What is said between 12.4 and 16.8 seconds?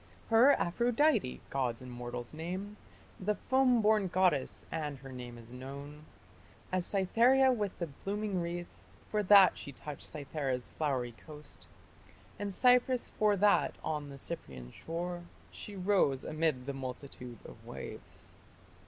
Cypris, for that on the Cyprian shore She rose, amid the